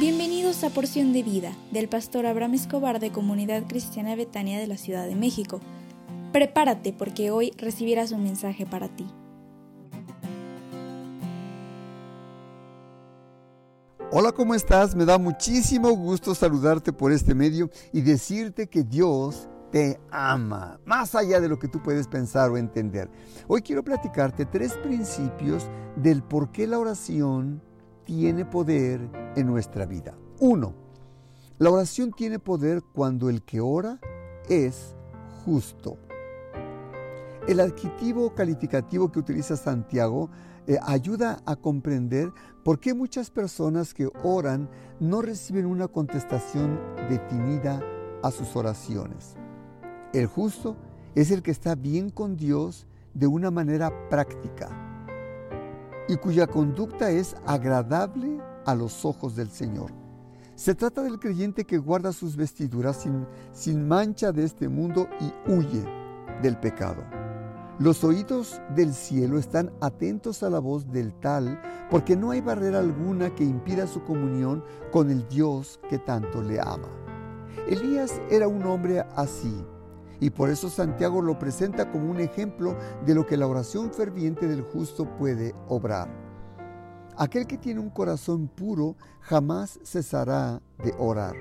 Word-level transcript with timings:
Bienvenidos 0.00 0.64
a 0.64 0.70
Porción 0.70 1.12
de 1.12 1.22
Vida 1.22 1.52
del 1.72 1.86
pastor 1.86 2.24
Abraham 2.24 2.54
Escobar 2.54 3.00
de 3.00 3.12
Comunidad 3.12 3.64
Cristiana 3.68 4.16
Betania 4.16 4.58
de 4.58 4.66
la 4.66 4.78
Ciudad 4.78 5.06
de 5.06 5.14
México. 5.14 5.60
Prepárate 6.32 6.94
porque 6.94 7.30
hoy 7.30 7.52
recibirás 7.58 8.10
un 8.10 8.22
mensaje 8.22 8.64
para 8.64 8.88
ti. 8.88 9.06
Hola, 14.10 14.32
¿cómo 14.32 14.54
estás? 14.54 14.94
Me 14.94 15.04
da 15.04 15.18
muchísimo 15.18 15.90
gusto 15.90 16.34
saludarte 16.34 16.94
por 16.94 17.12
este 17.12 17.34
medio 17.34 17.68
y 17.92 18.00
decirte 18.00 18.68
que 18.68 18.82
Dios 18.82 19.50
te 19.70 20.00
ama, 20.10 20.80
más 20.86 21.14
allá 21.14 21.42
de 21.42 21.48
lo 21.50 21.58
que 21.58 21.68
tú 21.68 21.82
puedes 21.82 22.08
pensar 22.08 22.48
o 22.50 22.56
entender. 22.56 23.10
Hoy 23.48 23.60
quiero 23.60 23.84
platicarte 23.84 24.46
tres 24.46 24.72
principios 24.78 25.68
del 25.94 26.22
por 26.22 26.52
qué 26.52 26.66
la 26.66 26.78
oración 26.78 27.60
tiene 28.10 28.44
poder 28.44 29.08
en 29.36 29.46
nuestra 29.46 29.86
vida. 29.86 30.18
Uno, 30.40 30.74
la 31.58 31.70
oración 31.70 32.10
tiene 32.10 32.40
poder 32.40 32.82
cuando 32.92 33.30
el 33.30 33.42
que 33.42 33.60
ora 33.60 34.00
es 34.48 34.96
justo. 35.44 35.96
El 37.46 37.60
adjetivo 37.60 38.34
calificativo 38.34 39.12
que 39.12 39.20
utiliza 39.20 39.56
Santiago 39.56 40.28
eh, 40.66 40.76
ayuda 40.82 41.40
a 41.46 41.54
comprender 41.54 42.32
por 42.64 42.80
qué 42.80 42.94
muchas 42.94 43.30
personas 43.30 43.94
que 43.94 44.10
oran 44.24 44.68
no 44.98 45.22
reciben 45.22 45.64
una 45.64 45.86
contestación 45.86 46.80
definida 47.08 47.80
a 48.24 48.32
sus 48.32 48.56
oraciones. 48.56 49.36
El 50.12 50.26
justo 50.26 50.76
es 51.14 51.30
el 51.30 51.44
que 51.44 51.52
está 51.52 51.76
bien 51.76 52.10
con 52.10 52.36
Dios 52.36 52.88
de 53.14 53.28
una 53.28 53.52
manera 53.52 53.92
práctica 54.08 54.89
y 56.10 56.16
cuya 56.16 56.48
conducta 56.48 57.08
es 57.10 57.36
agradable 57.46 58.40
a 58.66 58.74
los 58.74 59.04
ojos 59.04 59.36
del 59.36 59.48
Señor. 59.48 59.92
Se 60.56 60.74
trata 60.74 61.02
del 61.02 61.20
creyente 61.20 61.64
que 61.64 61.78
guarda 61.78 62.12
sus 62.12 62.34
vestiduras 62.34 62.96
sin, 62.96 63.28
sin 63.52 63.86
mancha 63.86 64.32
de 64.32 64.42
este 64.42 64.68
mundo 64.68 65.08
y 65.20 65.52
huye 65.52 65.84
del 66.42 66.58
pecado. 66.58 67.04
Los 67.78 68.02
oídos 68.02 68.60
del 68.74 68.92
cielo 68.92 69.38
están 69.38 69.70
atentos 69.80 70.42
a 70.42 70.50
la 70.50 70.58
voz 70.58 70.90
del 70.90 71.14
tal, 71.14 71.62
porque 71.88 72.16
no 72.16 72.32
hay 72.32 72.40
barrera 72.40 72.80
alguna 72.80 73.32
que 73.32 73.44
impida 73.44 73.86
su 73.86 74.02
comunión 74.02 74.64
con 74.90 75.10
el 75.10 75.28
Dios 75.28 75.78
que 75.88 76.00
tanto 76.00 76.42
le 76.42 76.60
ama. 76.60 76.88
Elías 77.68 78.20
era 78.30 78.48
un 78.48 78.66
hombre 78.66 79.00
así, 79.14 79.64
y 80.20 80.30
por 80.30 80.50
eso 80.50 80.68
Santiago 80.68 81.22
lo 81.22 81.38
presenta 81.38 81.90
como 81.90 82.10
un 82.10 82.20
ejemplo 82.20 82.76
de 83.06 83.14
lo 83.14 83.26
que 83.26 83.36
la 83.36 83.46
oración 83.46 83.90
ferviente 83.92 84.46
del 84.46 84.62
justo 84.62 85.06
puede 85.16 85.54
obrar. 85.68 86.08
Aquel 87.16 87.46
que 87.46 87.58
tiene 87.58 87.80
un 87.80 87.90
corazón 87.90 88.48
puro 88.48 88.96
jamás 89.20 89.80
cesará 89.82 90.60
de 90.84 90.94
orar. 90.98 91.34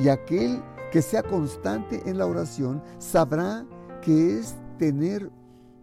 Y 0.00 0.08
aquel 0.08 0.62
que 0.90 1.02
sea 1.02 1.22
constante 1.22 2.02
en 2.06 2.18
la 2.18 2.26
oración 2.26 2.82
sabrá 2.98 3.64
que 4.00 4.38
es 4.38 4.54
tener 4.78 5.30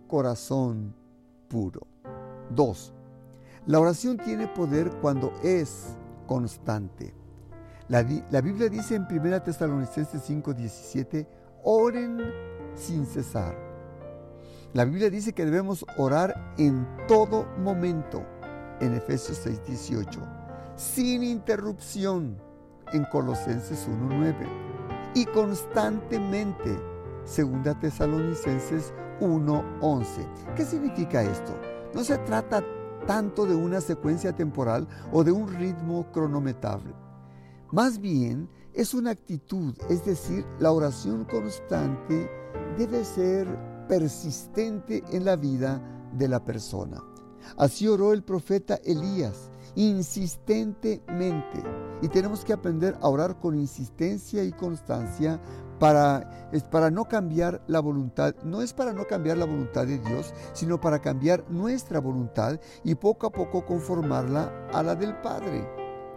corazón 0.08 0.96
puro. 1.48 1.88
2. 2.56 2.94
La 3.66 3.80
oración 3.80 4.18
tiene 4.18 4.48
poder 4.48 4.90
cuando 5.02 5.34
es 5.44 5.98
constante. 6.28 7.14
La, 7.88 8.04
Biblia 8.04 8.70
dice 8.70 8.96
en 8.96 9.08
1 9.10 9.42
Tesalonicenses 9.42 10.22
5:17, 10.30 11.28
oren 11.64 12.20
sin 12.76 13.06
cesar. 13.06 13.56
La 14.74 14.86
Biblia 14.86 15.10
dice 15.10 15.34
que 15.34 15.46
debemos 15.46 15.86
orar 15.98 16.54
en 16.58 16.88
todo 17.08 17.46
momento, 17.58 18.24
en 18.80 18.94
Efesios 18.94 19.40
6:18, 19.46 20.20
sin 20.76 21.24
interrupción, 21.24 22.38
en 22.94 23.04
Colosenses 23.06 23.88
1:9, 23.88 24.48
y 25.16 25.26
constantemente, 25.26 26.80
segunda 27.24 27.74
Tesalonicenses 27.80 28.94
1:11. 29.20 30.28
¿Qué 30.56 30.64
significa 30.64 31.24
esto? 31.24 31.54
No 31.94 32.04
se 32.04 32.18
trata 32.20 32.64
tanto 33.08 33.46
de 33.46 33.56
una 33.56 33.82
secuencia 33.82 34.36
temporal 34.36 34.88
o 35.12 35.24
de 35.24 35.32
un 35.32 35.48
ritmo 35.48 36.12
cronometrable. 36.12 36.94
Más 37.72 38.00
bien 38.00 38.50
es 38.80 38.94
una 38.94 39.12
actitud, 39.12 39.76
es 39.90 40.06
decir, 40.06 40.46
la 40.58 40.72
oración 40.72 41.26
constante 41.26 42.32
debe 42.78 43.04
ser 43.04 43.46
persistente 43.90 45.04
en 45.12 45.26
la 45.26 45.36
vida 45.36 45.82
de 46.14 46.30
la 46.30 46.46
persona. 46.46 47.04
Así 47.58 47.90
oró 47.90 48.14
el 48.14 48.24
profeta 48.24 48.80
Elías, 48.86 49.52
insistentemente. 49.76 51.62
Y 52.02 52.08
tenemos 52.08 52.46
que 52.46 52.54
aprender 52.54 52.98
a 53.02 53.10
orar 53.10 53.38
con 53.42 53.60
insistencia 53.60 54.46
y 54.46 54.54
constancia 54.54 55.42
para, 55.78 56.50
para 56.72 56.90
no 56.90 57.04
cambiar 57.04 57.62
la 57.68 57.82
voluntad. 57.82 58.34
No 58.46 58.62
es 58.62 58.72
para 58.72 58.94
no 58.94 59.06
cambiar 59.08 59.36
la 59.36 59.46
voluntad 59.46 59.88
de 59.88 60.00
Dios, 60.00 60.34
sino 60.54 60.80
para 60.80 61.02
cambiar 61.02 61.44
nuestra 61.52 62.00
voluntad 62.00 62.58
y 62.86 62.96
poco 62.96 63.28
a 63.28 63.32
poco 63.34 63.66
conformarla 63.66 64.70
a 64.72 64.82
la 64.84 64.96
del 64.96 65.20
Padre, 65.20 65.68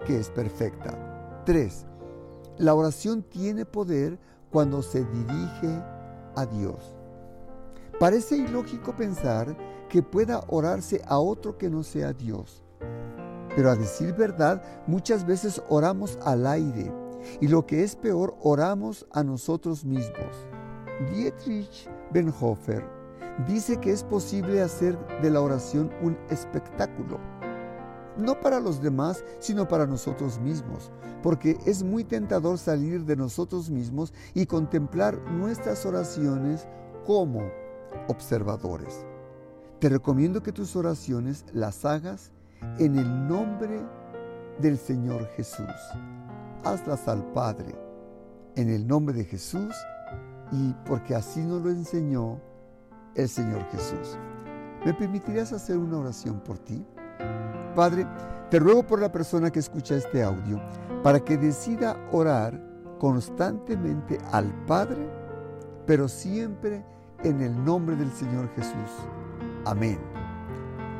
que 0.07 0.21
es 0.21 0.31
perfecta. 0.31 1.43
3. 1.45 1.87
La 2.59 2.75
oración 2.75 3.23
tiene 3.23 3.65
poder 3.65 4.19
cuando 4.51 4.83
se 4.83 5.05
dirige 5.05 5.83
a 6.37 6.47
Dios. 6.47 6.95
Parece 7.99 8.37
ilógico 8.37 8.95
pensar 8.95 9.57
que 9.89 10.03
pueda 10.03 10.45
orarse 10.49 11.01
a 11.07 11.19
otro 11.19 11.57
que 11.57 11.71
no 11.71 11.83
sea 11.83 12.13
Dios. 12.13 12.63
Pero 13.57 13.71
a 13.71 13.77
decir 13.77 14.13
verdad, 14.15 14.63
muchas 14.87 15.27
veces 15.27 15.63
oramos 15.69 16.19
al 16.25 16.47
aire 16.47 16.93
y 17.41 17.49
lo 17.49 17.67
que 17.67 17.85
es 17.85 17.97
peor, 17.97 18.35
oramos 18.43 19.07
a 19.13 19.23
nosotros 19.23 19.85
mismos. 19.85 20.47
Dietrich 21.15 21.89
Benhofer 22.11 22.85
dice 23.47 23.79
que 23.79 23.93
es 23.93 24.05
posible 24.05 24.61
hacer 24.61 24.99
de 25.23 25.31
la 25.31 25.41
oración 25.41 25.91
un 26.03 26.19
espectáculo 26.29 27.19
no 28.17 28.41
para 28.41 28.61
los 28.61 28.83
demás, 28.83 29.25
sino 29.39 29.69
para 29.69 29.87
nosotros 29.87 30.39
mismos, 30.39 30.91
porque 31.23 31.59
es 31.67 31.83
muy 31.83 32.05
tentador 32.05 32.59
salir 32.59 33.05
de 33.05 33.17
nosotros 33.17 33.71
mismos 33.71 34.13
y 34.35 34.47
contemplar 34.47 35.19
nuestras 35.31 35.85
oraciones 35.87 36.67
como 37.07 37.43
observadores. 38.09 39.05
Te 39.79 39.89
recomiendo 39.89 40.43
que 40.43 40.53
tus 40.53 40.77
oraciones 40.77 41.45
las 41.53 41.85
hagas 41.85 42.31
en 42.79 42.97
el 42.97 43.29
nombre 43.29 43.81
del 44.61 44.79
Señor 44.79 45.27
Jesús. 45.37 45.67
Hazlas 46.65 47.09
al 47.09 47.25
Padre 47.33 47.75
en 48.57 48.69
el 48.69 48.87
nombre 48.87 49.15
de 49.15 49.25
Jesús 49.25 49.75
y 50.53 50.75
porque 50.87 51.15
así 51.15 51.41
nos 51.41 51.63
lo 51.63 51.71
enseñó 51.71 52.41
el 53.15 53.29
Señor 53.29 53.65
Jesús. 53.71 54.19
¿Me 54.85 54.93
permitirías 54.95 55.53
hacer 55.53 55.79
una 55.79 55.99
oración 55.99 56.41
por 56.41 56.59
ti? 56.59 56.85
Padre, 57.75 58.07
te 58.51 58.59
ruego 58.59 58.83
por 58.83 59.01
la 59.01 59.11
persona 59.11 59.51
que 59.51 59.59
escucha 59.59 59.97
este 59.97 60.23
audio 60.23 60.61
para 61.03 61.21
que 61.21 61.37
decida 61.37 61.97
orar 62.13 62.61
constantemente 62.99 64.19
al 64.31 64.53
Padre, 64.67 65.09
pero 65.87 66.09
siempre 66.09 66.85
en 67.25 67.41
el 67.41 67.65
nombre 67.65 67.97
del 67.97 68.13
Señor 68.13 68.49
Jesús. 68.55 68.91
Amén. 69.65 69.99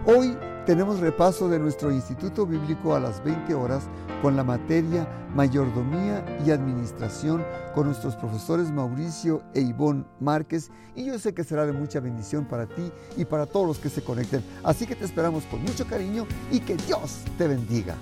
Hoy 0.07 0.37
tenemos 0.67 1.01
repaso 1.01 1.49
de 1.49 1.59
nuestro 1.59 1.91
Instituto 1.91 2.47
Bíblico 2.47 2.95
a 2.95 3.01
las 3.01 3.23
20 3.25 3.55
horas 3.55 3.85
con 4.21 4.37
la 4.37 4.45
materia 4.45 5.09
Mayordomía 5.35 6.25
y 6.47 6.51
Administración 6.51 7.45
con 7.75 7.87
nuestros 7.87 8.15
profesores 8.17 8.71
Mauricio 8.71 9.43
e 9.55 9.61
Ivonne 9.61 10.05
Márquez 10.21 10.71
y 10.95 11.05
yo 11.05 11.19
sé 11.19 11.35
que 11.35 11.43
será 11.43 11.67
de 11.67 11.73
mucha 11.73 12.01
bendición 12.01 12.45
para 12.45 12.67
ti 12.67 12.93
y 13.17 13.25
para 13.25 13.47
todos 13.47 13.67
los 13.67 13.79
que 13.79 13.89
se 13.89 14.03
conecten. 14.03 14.45
Así 14.63 14.87
que 14.87 14.95
te 14.95 15.05
esperamos 15.05 15.45
con 15.45 15.63
mucho 15.63 15.87
cariño 15.87 16.27
y 16.51 16.61
que 16.61 16.77
Dios 16.77 17.23
te 17.39 17.49
bendiga. 17.49 17.97